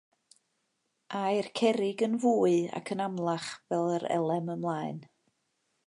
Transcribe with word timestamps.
Ai'r 1.19 1.49
cerrig 1.59 2.01
yn 2.07 2.17
fwy 2.23 2.57
ac 2.79 2.93
yn 2.97 3.05
amlach 3.09 3.53
fel 3.69 3.95
yr 3.99 4.11
elem 4.19 4.53
ymlaen. 4.57 5.03